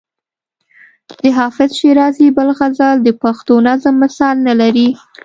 د 1.21 1.23
حافظ 1.37 1.69
شیرازي 1.79 2.27
بل 2.37 2.49
غزل 2.59 2.97
د 3.03 3.09
پښتو 3.23 3.53
نظم 3.67 3.95
مثال 4.03 4.35
نه 4.47 4.53
لري. 4.61 4.89